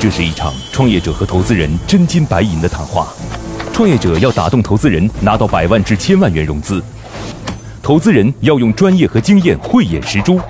[0.00, 3.08] 这是一场创业者和投资人真金白银的谈话。
[3.70, 6.80] 创业者要打动投资人，拿到百万至千万元融资；
[7.82, 10.40] 投资人要用专业和经验慧眼识珠。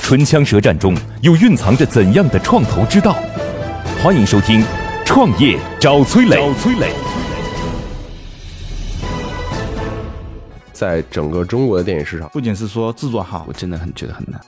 [0.00, 3.14] 唇枪舌战中，又蕴藏着怎样的创投之道？
[4.02, 4.62] 欢迎收听
[5.04, 6.36] 《创业找崔磊》。
[6.38, 6.90] 找崔磊。
[10.72, 14.40] 在整个中国的电影市场，不仅是说制作好，我真的很觉得很难。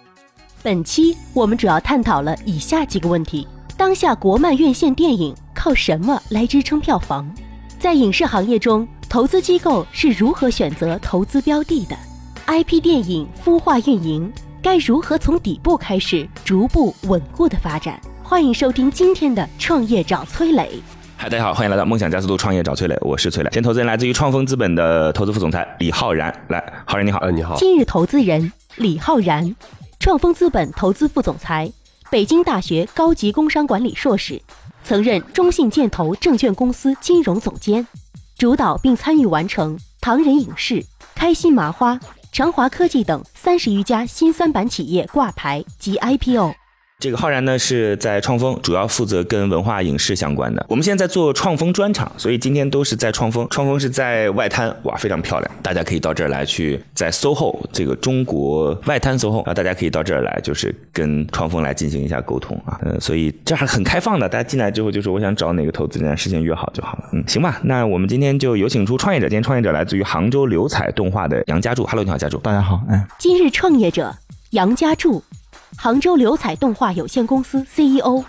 [0.62, 3.46] 本期我们主要探讨了以下几个问题。
[3.78, 7.32] 当下国漫院线电影靠什么来支撑票房？
[7.78, 11.96] 在影视行业中，投资机构是如何选择投资标的的
[12.48, 18.00] ？IP 电影孵化运营该如何从底部开始逐步稳固的发展？
[18.20, 20.64] 欢迎收听今天的《创业找崔磊》。
[21.16, 23.50] 嗨，大家好，欢迎来到梦想加速度创业找崔磊，我是崔磊。
[23.52, 27.54] 现投资人来自于创丰资本的投资副总裁李浩然，来，浩然你好，呃，你好。
[27.54, 29.54] 今日投资人李浩然，
[30.00, 31.70] 创丰资本投资副总裁。
[32.10, 34.40] 北京大学高级工商管理硕士，
[34.82, 37.86] 曾任中信建投证券公司金融总监，
[38.38, 40.82] 主导并参与完成唐人影视、
[41.14, 42.00] 开心麻花、
[42.32, 46.54] 长华科技等三十余家新三板企业挂牌及 IPO。
[47.00, 50.66] 这个浩然呢是在创丰，主要负责跟文化影视相关的。
[50.68, 53.46] 我们现在在做创丰专场，所以今天都是在创丰。
[53.50, 62.80] 创丰是在外滩，哇，非常漂亮，大家可以到这儿来去，在 SOHO 这个中国外滩 SOHO 啊，大家可以到这儿来，就是跟创丰来进行一下沟通啊。
[62.82, 67.10] 嗯，所以这还很开放的，大家进来之后就是我想找哪个投资人，事先约好就好了。
[67.12, 71.86] 嗯，行吧，那我们今天就有请出创业者，今天创业者来自于杭州流彩动画的杨家柱。
[71.86, 72.38] Hello，你好，家柱。
[72.38, 73.06] 大家好，哎。
[73.20, 74.12] 今日创业者
[74.50, 75.22] 杨家柱。
[75.76, 78.24] 杭州流彩动画有限公司 CEO，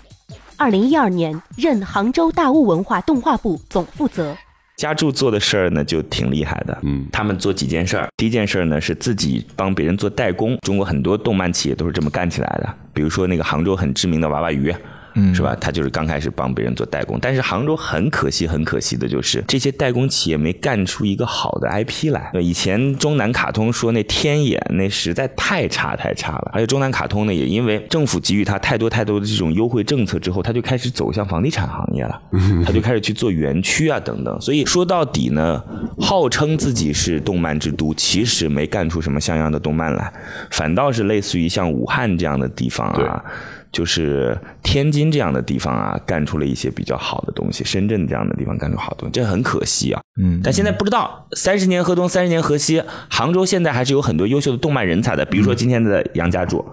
[0.56, 4.36] 二零一二年任杭州大物文化动画部总负责。
[4.76, 6.78] 家柱做的事儿呢，就挺厉害的。
[6.82, 8.08] 嗯，他们做几件事儿。
[8.16, 10.56] 第一件事儿呢，是自己帮别人做代工。
[10.58, 12.74] 中国很多动漫企业都是这么干起来的。
[12.94, 14.74] 比如说那个杭州很知名的娃娃鱼。
[15.14, 15.56] 嗯，是吧？
[15.60, 22.30] 他就是刚开始帮别人做代工，但是杭州很可惜，很可惜的就是这些代工企业没干出一个好的 IP 来。
[22.40, 32.20] 以前中南卡通说那天眼那实在太差太差了，而且中南卡通呢也因为政府给予他太多太多的这种优惠政策之后，他就开始走向房地产行业了，
[32.64, 34.40] 他就开始去做园区啊等等。
[34.40, 35.62] 所以说到底呢，
[35.98, 40.12] 号称自己是动漫之都，其实没干出什么像样的动漫来，
[40.50, 43.24] 反倒是类似于像武汉这样的地方啊。
[43.72, 50.00] 就是天津这样的地方啊，干出了一些比较好的东西；深圳这样的地方干出好东西，这很可惜啊。
[50.20, 55.24] 嗯，但现在不知道，三十年河东，三十年河西，杭州现在还是有很多优秀的动漫人才的。
[55.24, 56.64] 比如说今天的杨家柱，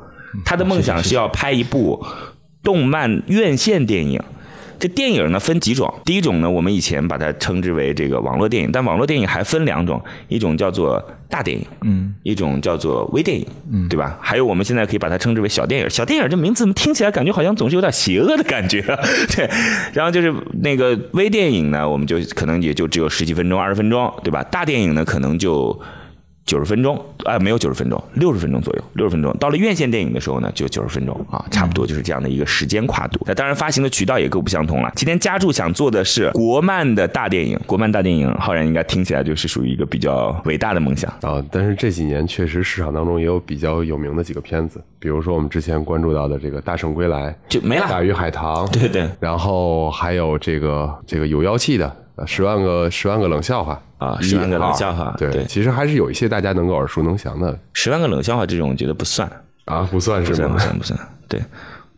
[0.44, 2.06] 他的梦想是要拍一部
[2.64, 4.22] 动漫院线电影。
[4.80, 14.18] 这电影呢分几种，第一种呢，我们以前把它称之为这个网络电影，但网络电影还分两种，一种叫做大电影，嗯，一种叫做微电影，嗯，对吧？
[14.22, 15.90] 还有我们现在可以把它称之为小电影。
[15.90, 18.82] 小电影这名字怎么听起来感觉好像总是有点邪恶的感觉？
[19.36, 19.50] 对，
[19.94, 24.44] 然后就是那个微电影呢，我们就可能也就只有十几分钟、二十分钟，对吧？
[24.44, 25.80] 大电影呢，可能就。
[26.48, 29.36] 九十分钟啊，没有九十分钟，六十分钟左右，六十分钟。
[29.38, 33.20] 到了院线电影的时候呢，就九十分钟啊，差不多就是这样的一个时间跨度。
[33.28, 34.90] 那当然，发行的渠道也各不相同了。
[34.96, 41.44] 今天家柱想做的是国漫的大电影，国漫大电影，浩然应该听起来就是属于一个比较伟大的梦想啊。
[41.52, 51.94] 但是这几年确实市场当中也有比较有名的几个片子，比如说我们之前关注到的这个《大圣归来》就没了，《大鱼海棠》对对，然后还有这个这个有妖气的。
[52.26, 53.82] 十万个十万个冷笑话。
[53.98, 57.58] 啊，十万个冷笑话，对，其实还是有一些大家能够耳熟能详的。
[57.74, 59.28] 十万个冷笑话这种，我觉得不算。
[59.66, 60.50] 啊，不算是吗？
[60.54, 61.42] 不算不算，对，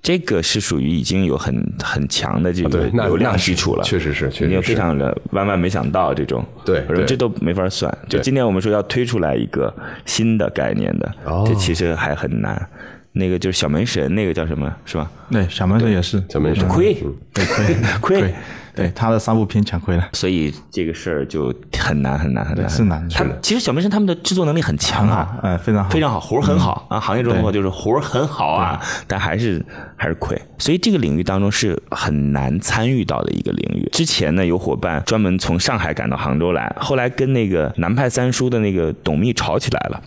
[0.02, 1.54] 这个是属于已经有很
[1.84, 7.96] 很强的这个流量基础了，确实是，确实非常的万万没想到这种，对，这都没法算。
[8.08, 9.74] 就今天我们说要推出来一个
[10.06, 11.16] 新的概念的，
[11.46, 12.66] 这其实还很难。
[13.12, 15.12] 那个就是小门神，那个叫什么是吧？
[15.30, 16.24] 对，小门神也是。
[16.30, 16.96] 小门神，亏，
[17.34, 17.44] 对
[18.00, 18.22] 亏。
[18.22, 18.34] 亏。
[18.80, 23.10] 对他的三部片抢亏了，所以这个事儿就很难很难很难，是难。
[23.10, 27.00] 他其实小梅生他们的制作能力很强啊，哎，非常好，非常好，活儿很好啊。
[27.00, 29.64] 行业中的话就是活儿很好啊，但还是
[29.96, 30.40] 还是亏。
[30.58, 33.88] 所以这个领域当中是很难参与到的一个领域。
[33.92, 40.02] 之前呢，有伙伴专门从上海赶到杭州来，后来跟那个南派三叔的那个董秘吵起来了。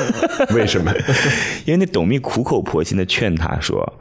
[0.54, 0.92] 为什么？
[1.64, 3.92] 因为那董秘苦口婆心的劝他说。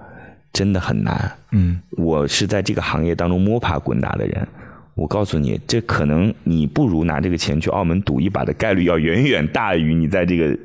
[0.53, 4.47] 真的很难，嗯，我是在这个行业当中摸爬滚打的人，
[4.95, 10.57] 我告诉你，这可能你不如拿这个钱去澳门赌一把的概率要远远大于你在这个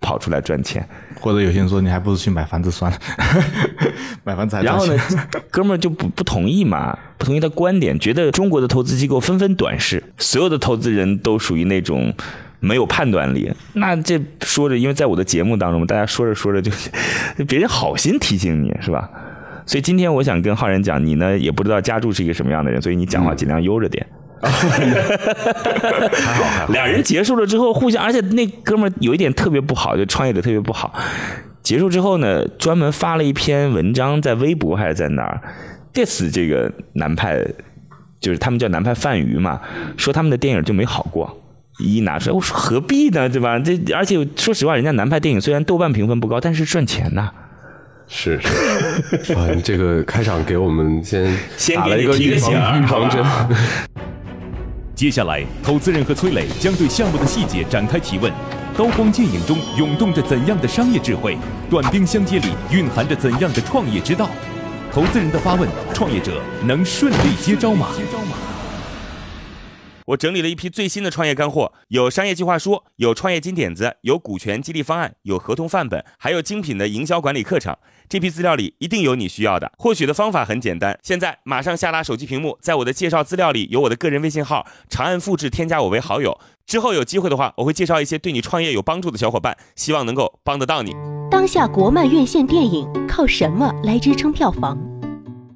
[0.00, 0.86] 跑出来赚钱。
[1.20, 2.98] 或者有些人说，你还不如去买房子算了，
[4.24, 4.96] 买房子还然后呢，
[5.50, 12.12] 哥们儿就不不同意嘛，不同意他观点，觉得中国的投资机构纷纷短视，所有的投资人都属于那种
[12.60, 13.50] 没有判断力。
[13.72, 16.70] 那这说着，因为在我的节目当中，大家说着说着就
[17.48, 19.08] 别人好心提醒你是吧？
[19.66, 24.06] 所以今天我想跟浩然讲，你呢也不知道家柱是一个什么样的人，所以你讲话尽量悠着点。
[24.44, 24.50] 还
[26.34, 26.72] 好还好。
[26.72, 30.92] 两人结束了之后，互相，而且那哥们儿有一点特别不好，就创业的特别不好。
[31.62, 35.40] 结束之后呢，专门发了一篇文章在微博还是在哪儿
[35.94, 37.42] ，diss 这个南派，
[38.20, 39.62] 就是他们叫南派饭鱼嘛，
[39.96, 41.40] 说他们的电影就没好过。
[41.78, 43.58] 一拿出来，我说何必呢，对吧？
[43.58, 47.32] 这而且说实话，人家南派电影虽然豆瓣评分不高，但是赚钱呐。
[48.06, 53.24] 是是， 啊，你这个开场给我们先先打了一个预防预防针。
[54.94, 58.32] 接下来，投资人和崔磊将对项目的细节展开提问。
[58.76, 61.36] 刀光剑影中涌动着怎样的商业智慧？
[61.70, 64.28] 短兵相接里蕴含着怎样的创业之道？
[64.92, 67.88] 投资人的发问，创业者能顺利接招吗？
[70.06, 77.74] 我整理了一批最新的创业干货，有商业计划书，有创业金点子，有股权激励方案，有合同范本，还有精品的营销管理课程。
[78.08, 79.72] 这批资料里一定有你需要的。
[79.78, 86.38] 获取的方法很简单，现在马上下拉手机屏幕，在我的介绍资料里有我的个人微信号，长按复制添加我为好友。
[86.66, 90.94] 之后有机会的话，我会介绍一些对你创业有帮助的小伙伴，希望能够帮得到你。
[91.30, 94.78] 当下国漫院线电影靠什么来支撑票房？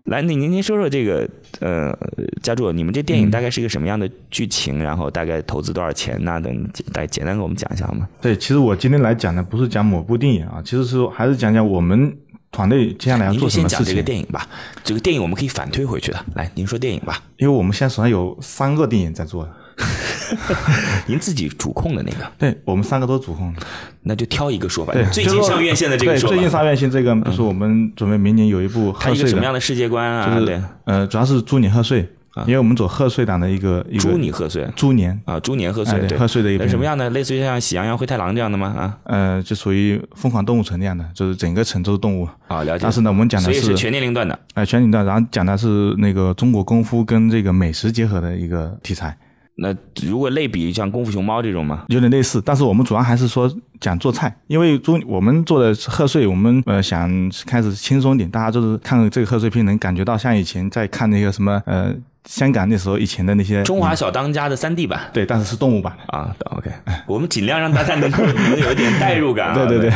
[0.05, 1.29] 来，您您您说说这个，
[1.61, 1.95] 呃，
[2.43, 4.83] 家柱，你们这电影大概是一个什么样的剧情？
[4.83, 6.41] 然后大概投资多少钱呐？
[6.41, 8.09] 等大简单给我们讲一下好吗？
[8.21, 12.17] 对，其实我今天来讲的不是讲某部电影啊，其实是还是讲讲我们
[12.51, 13.85] 团队接下来要做什么事情。
[13.85, 14.47] 先讲这个电影吧，
[14.83, 16.25] 这个电影我们可以反推回去的。
[16.35, 19.49] 来，您说电影吧，因为我们现在手上有三个电影在做。
[21.07, 23.55] 您自己主控的那个， 对我们三个都主控，
[24.03, 24.93] 那就挑一个说吧。
[24.93, 26.29] 对，最近上院线的这个说。
[26.29, 29.29] 最近上院线这个，就是我们准备明年有一部贺岁的。
[29.29, 30.27] 什么样的世界观啊？
[30.41, 32.09] 就是呃，主要是祝你贺岁，
[32.47, 34.11] 因为我们走贺岁档的一个一个。
[34.11, 34.67] 猪年贺岁。
[34.77, 36.69] 猪年啊，猪年贺岁，贺岁的一个。
[36.69, 37.09] 什么样的？
[37.11, 38.69] 类似于像喜羊羊、灰太狼这样的吗？
[38.69, 38.99] 啊？
[39.05, 42.29] 呃，就属于疯狂动物城那样的，就是整个城都是动物。
[42.47, 42.83] 啊，了解。
[42.83, 44.39] 但是呢，我们讲的是全年龄段的。
[44.55, 49.17] 哎，全年龄段，然后讲的是那个中国功夫跟这个美食结合的一个题材。
[49.61, 49.75] 那
[50.07, 51.83] 如果类比像功夫熊猫这种吗？
[51.89, 57.11] 有点类似，但是我们主要还是说讲做菜，因为中我们做的贺岁，我们呃想
[57.45, 61.93] 开始轻松点，大家就是看这个贺岁片能感觉到像以前在看那个什么呃
[62.29, 66.31] 香港那时候以前的那些中华小当家的三 D 版，对，但是是动物版啊。
[66.51, 66.71] OK，
[67.07, 69.55] 我们尽量让大家能能有一点代入感。
[69.57, 69.93] 对对对。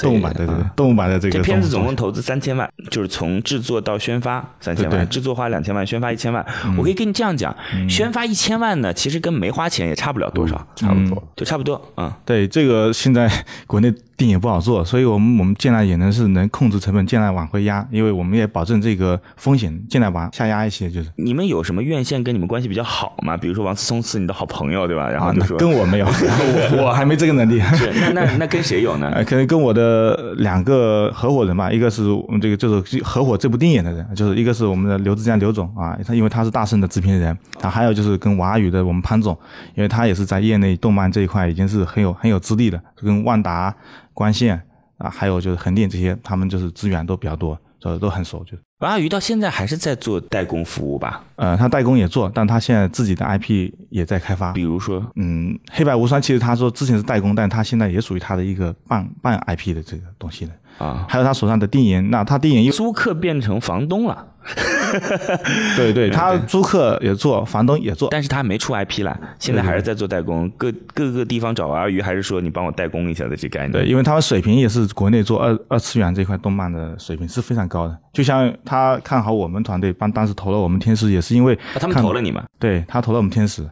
[0.00, 6.44] 动物版对对对，动物版的这个这片子总共投资三千万，就是从制作到宣发三千万，制作花两千万，宣发一千万。
[6.78, 7.54] 我可以跟你这样讲，
[7.88, 11.92] 宣发一千万呢，其实跟没花钱也差不了多少，差不多就差不多。
[11.96, 13.30] 嗯，对，这个现在
[13.66, 13.92] 国内。
[14.16, 20.90] 电影不好做，所以我们我们尽量也能是能控制成本，尽量往回压，因为我们也保证这个风险，尽量往下压一些。
[20.90, 23.36] 就是你们有什么院线跟你们关系比较好吗？
[23.36, 25.08] 比如说王思聪是你的好朋友，对吧？
[25.08, 26.06] 然后就说跟我没有，
[26.76, 27.60] 我我还没这个能力。
[27.74, 29.24] 是那那那跟谁有呢？
[29.24, 39.36] 可能跟我的两个合伙人吧，一个是我们这个就是合伙这部电影的人，就是一个是我们的刘志江刘总啊，他因为他是大圣的制片人，啊，还有就是跟娃语的我们潘总，
[39.74, 43.74] 因为他也是在业内动漫这一块已经是很有很有资历的，跟万达、
[44.12, 44.62] 光线。
[44.98, 48.44] 啊，还有就是横店这些，他们就是资源都比较多，都都很熟。
[48.44, 51.24] 就王亚鱼到现在还是在做代工服务吧？
[51.34, 54.52] 呃，他代工也做，但他现在自己的 IP 也在开发。
[54.52, 60.52] 比如说，嗯，黑白无双其实他说之前是代工，但他现在也属于他的一个半半 IP 的这个东西了。
[60.82, 64.26] 啊，还有他手上的电影，那他电影又租客变成房东了。
[65.76, 73.72] 对 对，他租客也做，房东也做，但是他没出 IP 来，现在还是在做代工，各各个地方找阿鱼，还是说你帮我代工一下的这概念。
[73.72, 77.96] 对，因为他们水平也是国内做二二次元这块动漫的水平是非常高的。
[78.12, 83.62] 就像他看好我们团队，帮当时投了我们天使，也是因为他们投了你们，对他投了我们天使，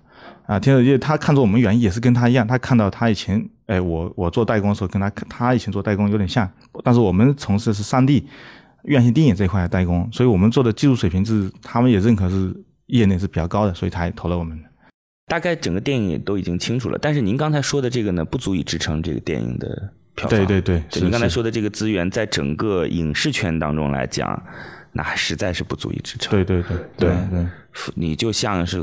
[0.47, 6.51] 啊，天使因为他看着我们原因也是跟他一样，他看到他以前，哎，我我做代工的时候跟他他以前做代工有点像，
[6.83, 8.27] 但是我们从事的是三 D。
[8.85, 12.51] 院线电影这一块的代工，所以我们做的技术水平是他们也认可是
[12.87, 14.59] 业内是比较高的，所以才投了我们。
[15.27, 20.31] 大概整个电影也都已经清楚了，但是您刚才说的这个呢，不足以支撑这个电影的票房。
[20.31, 24.43] 对对对，您刚才说的这个资源，在整个影视圈当中来讲，
[24.93, 26.31] 那实在是不足以支撑。
[26.31, 27.47] 对对对对对，
[27.95, 28.83] 你就像是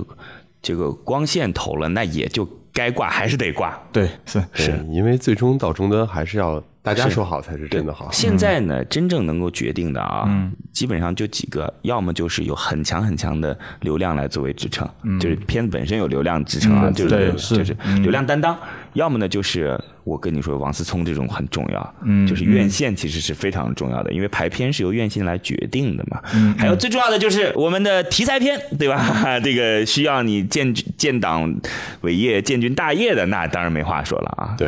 [0.62, 3.76] 这个光线投了，那也就该挂还是得挂。
[3.92, 4.72] 对，是是。
[4.90, 6.64] 因为最终到终端还是要。
[6.84, 8.10] 大家说好才是真的好。
[8.14, 10.26] 现在呢，真正能够决定的啊，
[10.72, 14.88] 基本上就几个，要么就是有很强很强的流量来作为支撑，
[15.20, 17.76] 就是片子本身有流量支撑啊，就是就是。
[18.02, 18.56] 流量担当；
[18.98, 26.22] 要么呢，就是我跟你说，王思聪这种很重要，嗯就是院线其实是非常重要的，因为排片是由院线来决定的嘛。
[26.58, 29.40] 还有最重要的就是我们的题材片，对吧？
[29.42, 31.56] 这个需要你建建党
[32.02, 34.56] 伟业、建军大业的，那当然没话说了啊。
[34.58, 34.68] 对。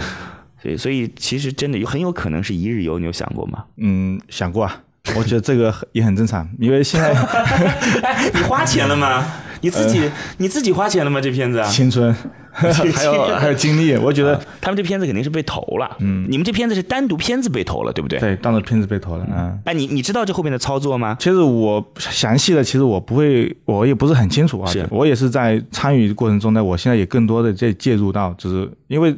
[0.62, 3.64] 所以，所以其实真的有很有可能是一日游，你有想过吗？
[3.78, 4.82] 嗯，想过啊。
[5.16, 7.14] 我觉得这个也很正常，因为现在
[8.36, 9.26] 你花钱了吗？
[9.62, 10.02] 你自己
[10.38, 11.20] 你自己花钱了吗？
[11.22, 12.16] 这片子青春，
[12.52, 15.98] 还有还有精力，我觉得他们这片子肯定是被投了。
[16.00, 18.20] 嗯，你们这片子是单独片子被投了，对不对？
[18.20, 19.26] 对，单独片子被投了。
[19.30, 21.16] 嗯，哎，你你知道这后面的操作吗？
[21.20, 24.72] 其实我详细的，其实我不会，我也不是很清楚啊。
[24.72, 29.16] 是我也是在参与过程中呢，我现在也更多的在介入到，就是因为。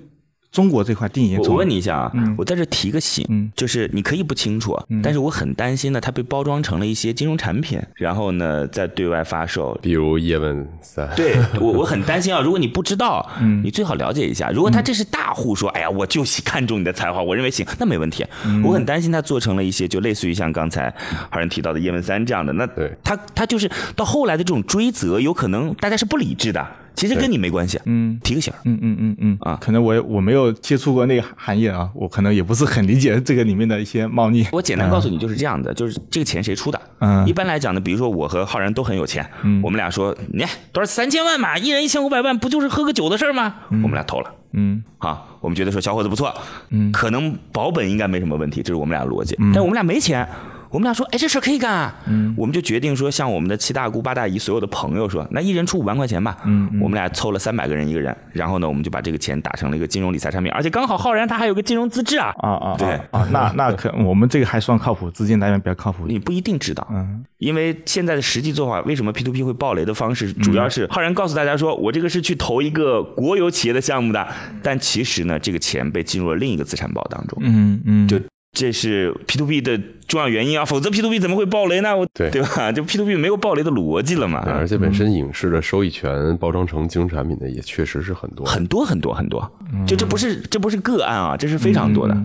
[0.51, 11.09] 中国这块定义，我问你一下啊，我在这提个醒，就是你可以不清楚，但是我很担心呢，它被包装成了一些金融产品， 然后呢再对外发售，比如叶问三。
[11.15, 13.25] 对我我很担心啊， 如果你不知道，
[13.63, 14.51] 你最好了解一下。
[14.51, 18.25] 如果他这是大户说，哎呀，我就看中你的才华，我认为行，那没问题。
[18.61, 20.93] 我很担心他做成了一些就类似于像刚才
[21.29, 22.67] 好像提到的叶问三这样的，那
[23.01, 26.67] 他他就是到后来的这种追责，有可能大家是不理智的。
[26.95, 29.37] 其实跟你没关系，嗯，提个醒，嗯嗯嗯嗯。
[29.41, 34.45] 啊，可能我我没有接触过那个行业啊，我可能也不是很理解这个里面的一些猫腻。
[34.51, 36.79] 我简单告诉你，就是这样的，就是这个钱谁出的？
[36.99, 43.55] 嗯，一般来讲呢，比如说我和浩然都很有钱，嗯，我们俩说，你多少三千万嘛，一人一千五百万，不就是喝个酒的事儿吗？
[43.69, 46.33] 我们俩投了，嗯，好，我们觉得说小伙子不错，
[46.69, 50.27] 嗯，可能保本应该没什么问题，这是我们俩逻辑，但我们俩没钱。
[50.71, 51.93] 我们俩说，哎，这事儿可以干啊！
[52.07, 56.37] 嗯，我们就决定说，向我们的七大姑八大姨所有的朋友说，那一人出五万块钱吧。
[56.45, 62.33] 嗯，我们俩凑了三百个人一个人，然后呢，我们就把这个钱打成了一个金融理财产品，而且刚好浩然他还有个金融资质啊！
[62.37, 66.05] 啊啊，对啊，那那可我们这个还算靠谱，资金来源比较靠谱。
[66.07, 74.25] 你不一定知道，嗯，因为现在的实际做法，为什么 P to P 会爆雷的方式，主要是浩然告诉大家说，我这个是去投一个国有企业的项目的，
[74.63, 77.37] 但其实呢，这个钱被进入了另一个资产包当中。
[77.41, 78.17] 嗯嗯，就。
[78.53, 81.95] 这是 P to P 的重要原因啊，否则 P to P 怎么会爆雷呢？
[81.95, 82.71] 我对对吧？
[82.73, 84.39] 就 P to P 没有爆雷的逻辑了嘛。
[84.45, 89.49] 而且本身影视的收益权包装成金融产品的也确实是很多很多很多很多，
[89.87, 92.15] 就这不是这不是个案啊，这是非常多的。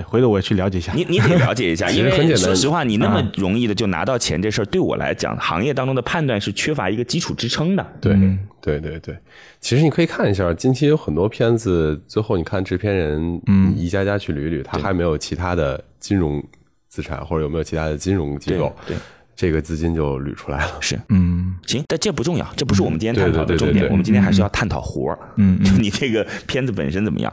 [0.00, 0.92] 对，回头我也去了解一下。
[0.92, 7.86] 你你得了解一下， 因为说实话，你那么容易的就拿到钱这事儿，对我来讲，行业当中的判断是缺乏一个基础支撑的。
[8.00, 8.16] 对
[8.60, 9.16] 对对对，
[9.60, 16.42] 其实你可以看一下，近期有很多片子，最后你看制片人，嗯，一家家去捋捋，他还没有其他的金融
[16.88, 18.96] 资产，或者有没有其他的金融机构，对，
[19.34, 20.72] 这个资金就捋出来了。
[20.80, 27.32] 是，嗯，行，但这不重要，这不是我们今天探讨的重点，我们今天还是要探讨活儿，嗯， 就你这个片子本身怎么样。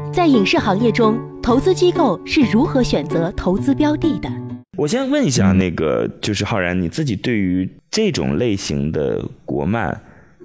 [0.13, 4.29] 在影视行业中，投资机构是如何选择投资标的的？
[4.77, 10.01] 我先问一下，那个就是浩然，你自己对于这种类型的国漫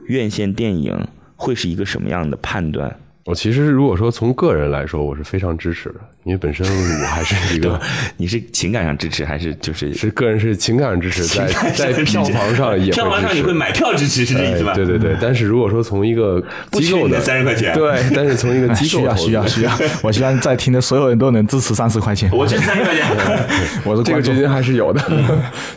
[0.06, 0.96] 院线电影
[1.34, 2.96] 会是一个什么样的判断？
[3.26, 7.78] 我其实如果说从个人来说，我是非常支持的，因为本身我还是一个，
[8.16, 14.72] 你是情感上支持还是就是是个人是情感上支持，在在票房上也票房上你会买票支持是这意思吧？
[14.74, 16.40] 对对对，但是如果说从一个
[16.70, 19.72] 机构的三十块钱，对，但是从一个机构 需要需要需要，
[20.04, 23.04] 我希望在听的所有人都能支持三十块钱，我支持三十块钱，
[23.84, 25.02] 我的这个决心还是有的。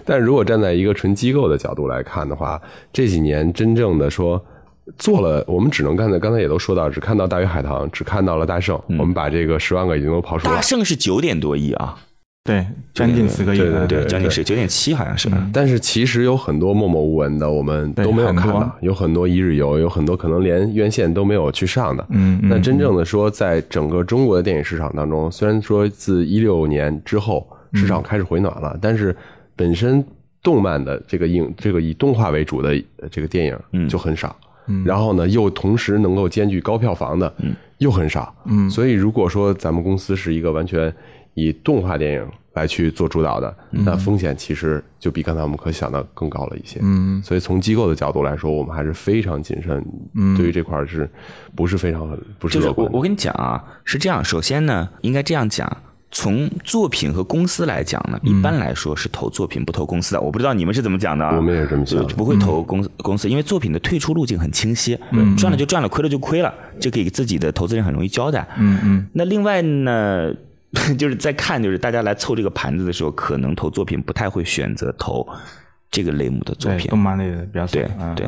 [0.06, 2.62] 但如果站在一个纯机构的角度来看的话，
[2.94, 4.40] 这几年真正的说。
[4.98, 8.80] 做了，我们只能看到，刚才也都说到，只看到大鱼海棠，只看到了大圣。
[8.88, 10.56] 我们把这个十万个已经都刨出了。
[10.56, 11.96] 大圣是九点多亿啊，
[12.44, 15.30] 对，将近十个亿，对对对，将近是九点七好像是。
[15.54, 22.06] 但是其实有很多默默无闻的，我们都没有看到，有很多一日游，有很多可能连院线都没有去上的。
[22.10, 29.16] 嗯，那真正的说，在整个中国的电影市场当中，虽然说自一六年之后市场开始回暖了，但是
[29.56, 30.04] 本身
[30.42, 32.82] 动漫的这个影，这个以动画为主的
[33.12, 34.36] 这个电影就很少。
[34.86, 37.34] 然后呢，又同时能够兼具高票房的，
[37.80, 38.34] 又很少。
[38.46, 40.94] 嗯，所以如果说咱们公司是一个完全
[41.34, 46.80] 以动画电影来去做主导的，那风险其实就比刚才我们可想的更高了一些。
[46.82, 49.86] 嗯，所以从机构的角度来说，我们还是非常谨慎。
[50.16, 51.10] 嗯，对于这块是
[51.56, 52.90] 不是非常不是乐观？
[52.92, 54.24] 我跟你讲啊，是这样。
[54.24, 55.70] 首先呢，应该这样讲。
[56.12, 60.22] 从作品和公司来讲呢，一般来说是投作品不投公司的。
[60.22, 61.36] 我不知道你们是怎么讲的啊？
[61.36, 64.98] 我们也是这么想，不会投公司公司，因为作品的退出路径很清晰，
[65.38, 68.48] 赚了就赚了，亏了就亏了，就给自己的投资人很容易交代。
[68.58, 69.08] 嗯嗯。
[69.14, 70.34] 那另外呢，
[70.98, 75.28] 就是在看，就是大家来凑这个盘子的时候，可能投作品不太会选择投
[75.92, 78.28] 这个类目的作品，动漫类的比较对对。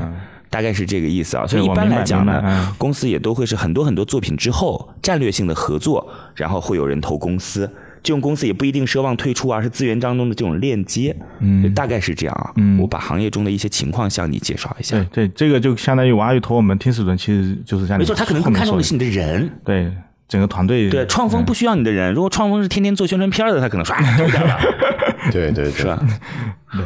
[0.51, 7.67] 大概是这个意思啊，所以一般来讲呢，公司也都会是很多很多作品之后战略性的合作，然后会有人投公司，
[8.03, 12.51] 这种公司也不一定奢望退出，而是资源当中的这种链接，嗯，大概是这样啊。
[12.57, 14.97] 嗯，我把行业中的一些情况向你介绍一下。
[15.13, 17.97] 对对，这个就相当于娃鱼投我们天使轮，其实就是这样。
[17.97, 19.49] 没错，他可能更看重的是你的人。
[19.63, 19.89] 对，
[20.27, 20.89] 整个团队。
[20.89, 22.13] 对，创丰不需要你的人。
[22.13, 24.59] 如果创丰是天天做宣传片的，他可能刷就掉了。
[25.31, 25.97] 对对，是吧？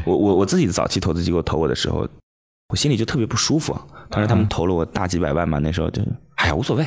[0.03, 2.07] 我我我自己的早期投资机构投我的时候，
[2.75, 3.74] 我心里就特别不舒服。
[4.10, 6.01] 当时他们投了我大几百万嘛，那时候就
[6.36, 6.86] 哎呀无所谓。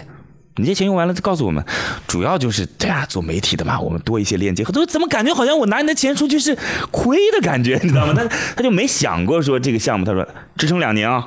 [0.57, 1.65] 你这钱用完了再告诉我们，
[2.07, 4.63] 主要就是对呀，做媒体的嘛，我们多一些链接。
[4.63, 6.55] 很多怎么感觉好像我拿你的钱出去是
[6.91, 8.13] 亏的感觉，你知道吗？
[8.21, 10.29] 他他就没想过说这个项目，他说
[10.59, 11.27] 支撑两年啊。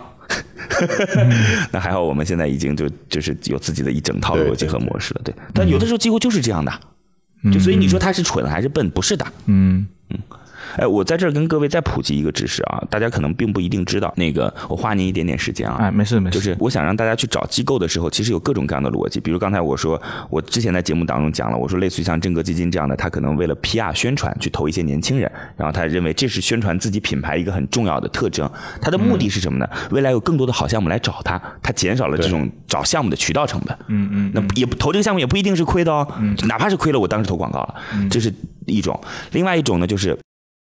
[1.71, 5.21] 那还好，我们现在已经就就是有自己的一整套逻辑和模式了。
[5.23, 6.71] 对，但有的时候几乎就是这样的，
[7.51, 8.87] 就所以你说他是蠢还是笨？
[8.91, 9.25] 不是的。
[9.47, 10.19] 嗯嗯。
[10.77, 14.13] 哎，我在这儿跟各位再普及一个知识啊，大家可能并不一定知道。
[14.17, 15.77] 那个，我花您一点点时间啊。
[15.79, 16.37] 哎，没事没事。
[16.37, 19.19] 就是我想让大家去找机构的时候，其实有各种各样的逻辑。
[19.19, 28.49] 比如刚才我说，我之前在节目当中讲了，我说类似于像正格基金这样的，他可能为了 PR 宣传去投一些年轻人，然后他认为这是宣传自己品牌一个很重要的特征。
[28.81, 29.67] 他的目的是什么呢？
[29.91, 33.77] 未来有更多的好项目来找他，他减少了这种找项目的渠道成本。
[33.87, 34.31] 嗯嗯。
[34.33, 36.07] 那也投这个项目也不一定是亏的哦。
[36.19, 36.35] 嗯。
[36.47, 37.75] 哪怕是亏了，我当时投广告了，
[38.09, 38.33] 这是
[38.65, 38.99] 一种。
[39.31, 40.17] 另外一种呢，就是。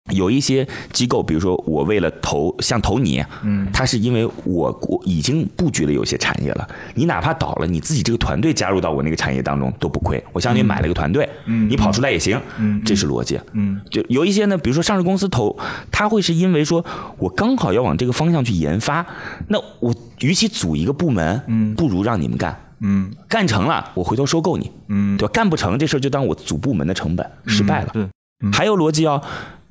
[0.10, 15.58] 有一些机构，比如说我为了投像投你，嗯，他是因为我我已经布局了有些产业了，你哪怕倒了，你自己这个团队加入到我那个产业当中都不亏，我相当于买了一个团队，嗯，你跑出来也行，嗯，这是逻辑，嗯，就有一些呢，比如说上市公司投，
[15.92, 16.86] 他会是因为说
[17.18, 19.06] 我刚好要往这个方向去研发，
[19.50, 25.32] 那我与其组一个部门，嗯，不如让你们干，嗯，干成了我回头收购你，嗯，对吧？
[25.34, 28.10] 干不成这事儿就当我组部门的成本失败了，
[28.52, 29.22] 还有逻辑哦。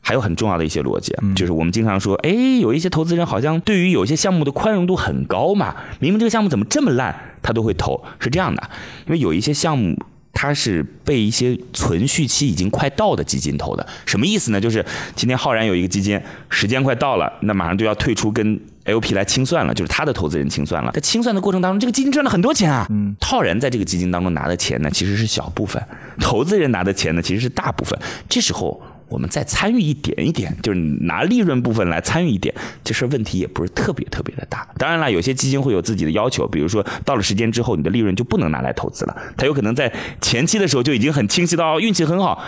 [0.07, 8.71] 还有很重要的一些逻辑，就是我们经常说，哎，有一些投资人好像对于有一些项目的宽容度很高嘛，明明这个项目怎么这么烂，他都会投，是这样的，
[9.07, 9.99] 因为有一些项目
[10.33, 14.61] 它是被一些存续期已经快到的基金投的，什么意思呢？
[14.61, 14.85] 就是
[15.17, 25.83] 今天浩然有一个基金，时间快到了，那马上就要退出跟 LP 来清算了，就是他的投资人清算了，在清算的过程当中，这个基金赚了很多钱啊，嗯，浩然在这个基金当中拿的钱呢，其实是小部分，
[26.21, 28.81] 投资人拿的钱呢，其实是大部分，这时候。
[29.09, 34.67] 我们再参与一点一点，就是拿利润部分来参与一点，这事问题也不是特别特别的大。
[34.79, 39.17] 当然了，有些基金会有自己的要求，比如说到了时间之后，你的利润就不能拿来投资了。
[39.37, 42.43] 它有可能在前期的时候就已经很清晰到运气很好，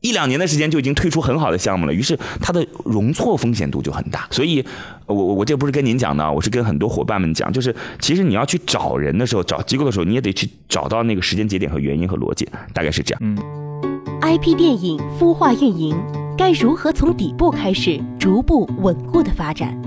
[0.00, 4.26] 一两年的时间就已经推出很好的项目了，于是它的容错风险度就很大。
[4.30, 4.64] 所以，
[5.06, 13.20] 我我我这不是跟您讲的，我是跟很多伙伴们讲，就是其实你要去找人的时候，找机构的时候，你也得去找到那个时间节点和原因和逻辑，大概是这样。
[13.22, 13.36] 嗯。
[14.22, 15.96] IP 电影孵化运营
[16.36, 19.78] 该如何从底部开始逐步稳固的发展？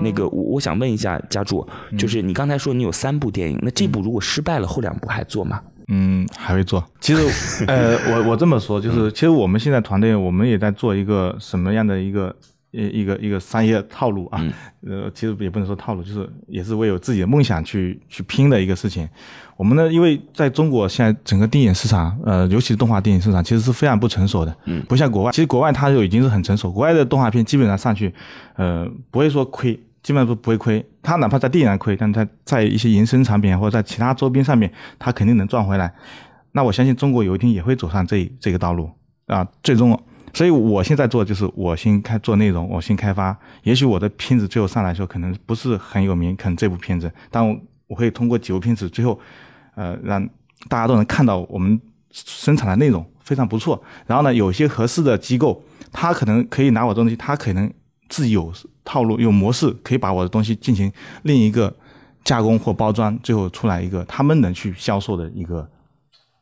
[0.00, 5.60] 那个，我我想问一下家柱，就是你刚才说你有三部电影，那这部如果失败了，后两部还做吗？
[5.88, 6.84] 嗯，还会做。
[7.00, 12.34] 其实，呃，我我这么说，就是其实我们现在团队，我们也在做一个什么样的一个
[12.70, 14.44] 一一个一个商业套路啊？
[14.86, 19.08] 呃，其实也不能说套路，就是也是为有自己的梦想去去拼的一个事情。
[19.56, 24.56] 我们呢，因为在中国现在整个电影市场，呃，尤其是动画电影市场，其实是非常不成熟的。
[24.66, 26.70] 嗯，不像国外，其实国外它就已经是很成熟。
[26.70, 28.14] 国外的动画片基本上上去，
[28.56, 30.82] 呃，不会说亏，基本上不不会亏。
[31.02, 35.92] 它哪怕在电影上亏，但它在一些延伸产品或者在其他周边上面，它肯定能赚回来。
[36.52, 38.90] 那我相信中国有一天也会走上这这个道路
[39.26, 39.46] 啊。
[39.62, 43.36] 最终，所以我现在做就是我先开做内容，我先开发。
[43.64, 47.54] 也许我的片子最后上来的时候可能不是很有名，可能这部片子，但我
[47.88, 49.20] 我会通过几部片子最后。
[49.74, 50.28] 呃，让
[50.68, 53.80] 大家都能看到我们生产的内容非常不错。
[54.08, 57.72] 然后呢，有些合适的机构，他可能可以拿我东西，他可能
[58.08, 58.52] 自己有
[58.84, 60.90] 套路、有模式，可以把我的东西进行
[61.22, 61.74] 另一个
[62.24, 65.68] 加工或包装，最后出来一个他们能去销售的一个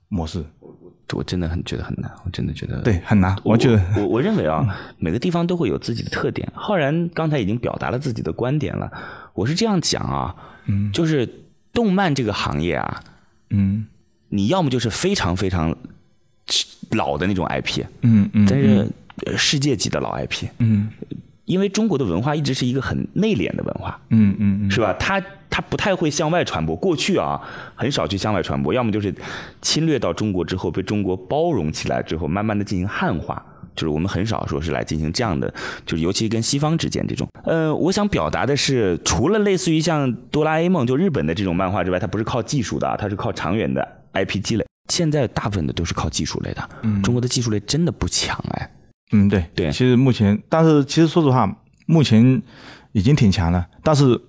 [0.08, 0.44] 模式。
[0.60, 0.74] 我
[1.12, 3.36] 我真的很觉得很难，我真的觉得对很难。
[3.44, 4.66] 我觉得我我认为啊，
[4.98, 6.48] 每个地方都会有自己的特点。
[6.54, 8.90] 浩然刚才已经表达了自己的观点了，
[9.34, 10.34] 我是这样讲啊，
[10.66, 11.28] 嗯，就是
[11.72, 13.02] 动漫这个行业啊。
[13.50, 13.86] 嗯，
[14.28, 15.76] 你要么就是非常非常
[16.90, 18.92] 老的那种 IP，嗯嗯，但是
[19.36, 20.90] 世界级的老 IP，嗯，
[21.46, 24.92] 因为中国的文化一直是一个很内敛的文化，嗯嗯，是吧？
[24.98, 27.40] 它它不太会向外传播，过去啊
[27.74, 29.14] 很少去向外传播，要么就是
[29.62, 33.42] 侵略到中国之后被中国包容起来之后，慢慢的进行汉化。
[33.74, 35.52] 就是我们很少说是来进行这样的，
[35.84, 37.28] 就是尤其跟西方之间这种。
[37.44, 44.64] 呃，我想表达的是，除了类似于像哆啦 A 梦就日本的这种漫画之外，它不是靠技术的，它是靠长远的 IP 积累。
[44.88, 46.68] 现在大部分的都是靠技术类的，
[47.02, 48.70] 中国的技术类真的不强哎。
[49.12, 49.70] 嗯，对对。
[49.70, 52.42] 其实目前，但是其实说实话，目前
[52.92, 53.66] 已经挺强了。
[53.82, 54.20] 但是，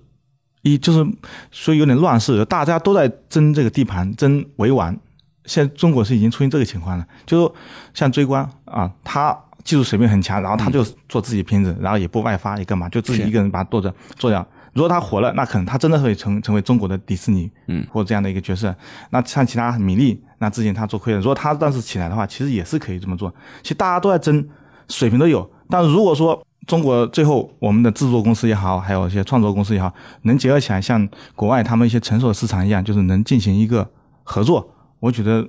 [0.62, 1.06] 一就是
[1.50, 4.96] 所以有点乱世，大家都在争这个地盘，争为王。
[5.44, 7.52] 现在中国是已经出现这个情况了，就是
[7.94, 14.46] 像追光啊，他技术水平很强，然后他就做自己片子，然后也不外发，也干嘛，就自己一个人把它做着做掉。
[14.74, 18.74] 如果他火了，那可能他真的会成成为中国的迪士尼，嗯，或这样的一个角色。
[19.10, 23.34] 那像其他米粒，那之前他做亏了，如果他当时起来的话，其实也是可以这么做。
[23.62, 24.46] 其实大家都在争，
[24.88, 25.48] 水平都有。
[25.70, 33.88] 但如果说中国最后我们的制作公司也好，还有一些创作公司也好，能结合起来，像国外他们一些成熟的市场一样，就是能进行一个
[34.22, 34.70] 合作，
[35.00, 35.48] 我觉得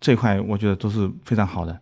[0.00, 1.72] 这块我觉得都是非常好的。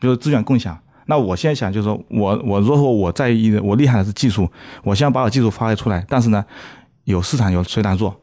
[0.00, 0.78] 比如资源共享。
[1.10, 4.46] 那我现在想就是说，我我如果说我在意的，我厉害的是技术，
[4.84, 6.04] 我希望把我技术发挥出来。
[6.06, 6.44] 但是呢，
[7.04, 8.14] 有市场有谁来做？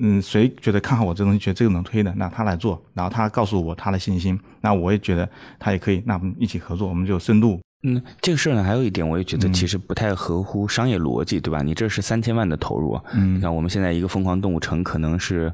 [0.00, 2.82] 嗯，谁觉得看好我这东西，觉得这个能推的，那他来做。
[2.94, 6.02] 然后他告诉我他的信心，那我也觉得他也可以。
[6.06, 7.60] 那我们一起合作，我们就深度。
[7.82, 11.62] 嗯，这个事儿呢，还有一点，我也觉得其实不太合乎商业逻辑，对吧？
[11.62, 15.52] 你这是三千万的投入，嗯，你看我们现在一个疯狂动物城可能是。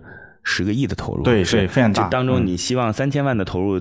[0.49, 2.05] 十个亿的投入，对对，非常大。
[2.05, 3.81] 这当中，你希望三千万的投入，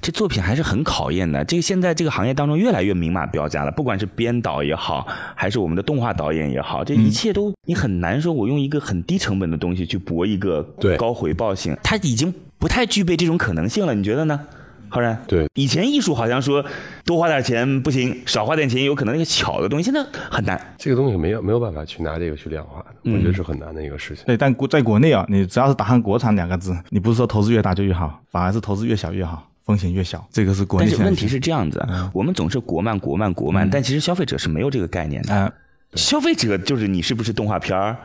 [0.00, 1.44] 这作品还是很考验的。
[1.44, 10.62] 这个现在这个行业当中越来越明码标价了，不管是编导也好，还是我们的动画导演也好，这一切都你很难说，我用一个很低成本的东西去博一个
[10.96, 13.94] 高回报性，它已经不太具备这种可能性了。
[13.94, 14.40] 你觉得呢？
[14.88, 16.64] 好然，对，以前艺术好像说
[17.04, 20.60] 多花点钱不行，少花点钱有可能那个巧的东西，现在很难。
[20.78, 24.24] 这个东西没有没有办法去拿这个去量化的，我觉得是很难的一个事情。
[24.26, 30.26] 对，但国在国内啊，你只要是打上“国产”两个字，你不是说投资越大就越好，反而是投资越小越好，风险越小。
[30.30, 30.86] 这个是国内。
[30.86, 35.52] 但是问题是这样子，我们总是国漫国漫国漫，但其实消费者是没有这个概念的。
[35.94, 37.96] 消费者就是你是不是动画片儿？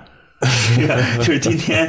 [1.20, 1.88] 就是今天，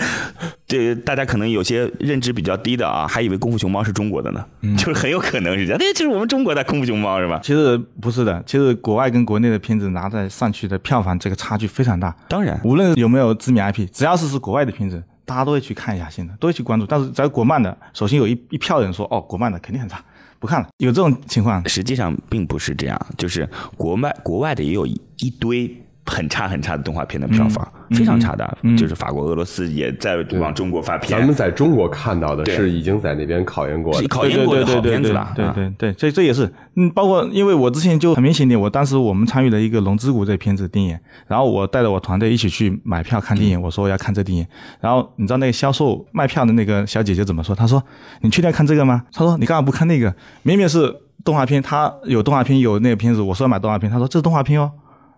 [0.66, 4.44] 这大家可能有些认知比较低的啊，还以为功夫熊猫是中国的呢，
[4.76, 5.78] 就是很有可能是这样。
[5.80, 7.40] 那就是我们中国的功夫熊猫是吧？
[7.42, 12.14] 其实不是的，其实国外跟国内的片子拿在上去的票房这个差距非常大。
[12.28, 16.84] 当然，无论有没有知名 IP，只要是是国外的片子，大家都会去看一下，现在都会去关注。
[16.84, 20.04] 但是在国漫的，首先有一一票人说，哦，国漫的肯定很差，
[20.38, 20.68] 不看了。
[20.76, 25.74] 有这种情况，实际上并不是这样，就是国外国外的也有一堆。
[26.04, 31.18] 很差很差的动画片的票房，非常差的，就是法国、俄罗斯也在往中国发片。
[31.18, 35.32] 咱们在中国看到的是已经在那边考验过、考验过的好片子了。
[35.36, 44.44] 对对对，这这也是，嗯，包括因为我之前就很明显点，我当时我们参与了一个《龙之谷》这片子电影，然后我带着我团队一起去买票看电影，我说我要看这电影，
[44.80, 47.54] 然后你知道那个销售卖票的那个小姐姐怎么说？
[47.54, 47.82] 她说
[48.22, 50.12] ：“你确定要看这个吗？”她说：“你干嘛不看那个？
[50.42, 50.92] 明明是
[51.24, 54.72] 动画片，她有动画片有那个片子，我说要买动画片，她说这是动画片哦。”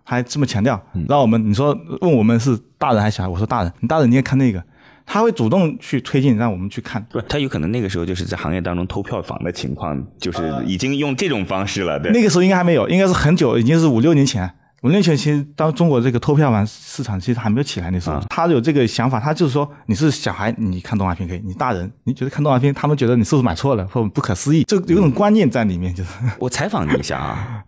[0.07, 3.27] 还这么强调，让我们你说问我们是大人还是小孩？
[3.27, 4.63] 我说大人，你大人你也看那个，
[5.03, 7.03] 他会主动去推进让我们去看。
[7.11, 11.99] 不，他有可能那个时候就是在行业当中偷票房的情况，就是已经用这种方式了。
[11.99, 14.49] 对，那个时候应该还没有，应该是很久，已经是五六年前。
[14.85, 25.91] 五年前其实当中国这个偷票房市场其实还没有起来那时候，他有这个想法，他就是说你是小孩，你看动画片可以；你大人，你觉得看动画片，他们觉得你是不是买错了或不可思议，就有种观念在里面。
[25.91, 27.17] 就是 我采访你一下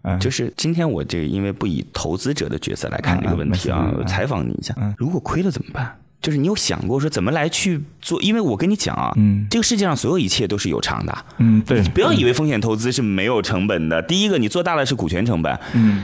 [0.03, 5.97] 啊， 就是今天我这因为不以投资者的角色来看这个问题啊，采访你一下，如果亏了怎么办？
[6.21, 8.21] 就是你有想过说怎么来去做？
[8.21, 14.03] 因为我跟你讲啊，嗯，这个世界上所有一切都是有偿的，嗯，对，不要以为风险投资是没有成本的。
[14.03, 16.03] 第一个，你做大了是股权成本，嗯。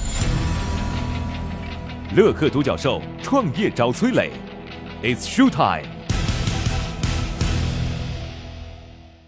[2.13, 4.31] 乐客独角兽创业找崔磊
[5.01, 5.87] ，It's show time。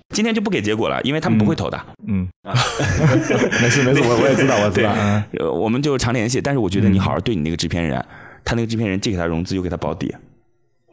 [0.09, 1.81] 今天就不给结果了，因为他们不会投的。
[2.07, 4.91] 嗯， 没事没事，我我也知道，我知道。
[4.99, 5.23] 嗯，
[5.61, 6.41] 我们就常联系。
[6.41, 8.05] 但是我觉得你好好对你那个制片人，
[8.43, 10.13] 他那个制片人既给他融资又给他保底。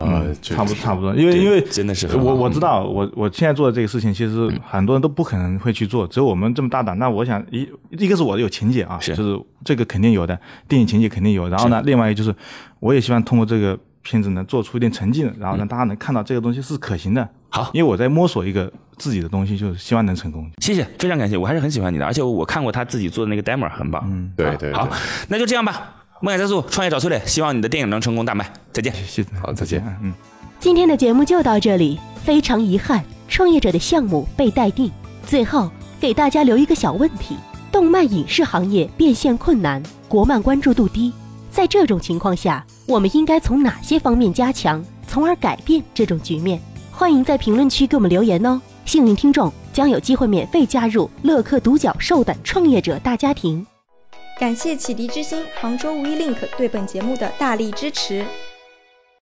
[0.00, 6.98] 啊，差不差不多，因为因为真的是我我知道，我我现在做的这个事情，其实很多人都不可能会去做，只有我们这么大胆。
[6.98, 11.48] 那我想一一个是我有情节啊，就是这个肯定有的，电影情节肯定有。
[11.50, 12.34] 然后呢，另外一个就是，
[12.78, 17.28] 我也希望通过这个片子能做出一点成绩，然后让大家能看到这个东西是可行的。
[17.50, 20.50] 好，因为我在摸索一个自己的东西，就是希望能成功。
[20.62, 24.02] 谢谢，非常感谢，我还是很喜欢你的，而且我看过他自己做的那个 demo，很棒。
[24.06, 24.72] 嗯，对对。
[24.72, 24.88] 好，
[25.28, 25.96] 那就这样吧。
[26.22, 28.52] 梦想加速，创业找崔磊，希望你的电影能成功大卖。
[28.72, 28.92] 再见。
[28.92, 29.82] 谢谢，好，再见。
[30.02, 30.12] 嗯。
[30.58, 34.92] 今天的节目就到这里，非常遗憾，创业者的项目被待定。
[35.24, 37.36] 最后给大家留一个小问题：
[37.72, 41.10] 动漫影视行业变现困难，国漫关注度低，
[41.50, 46.60] 在这种情况下，我们应该从哪些方面加强，从而改变这种局面？
[46.90, 48.60] 欢迎在评论区给我们留言哦！
[48.84, 53.66] 幸运听众将有机会免费加入乐客独角兽的创业者大家庭。
[54.40, 58.24] 感谢启迪之星、杭州无一 link 对本节目的大力支持。